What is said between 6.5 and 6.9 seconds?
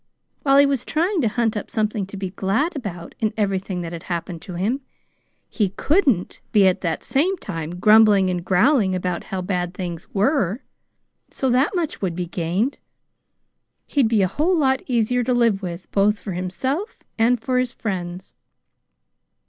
be at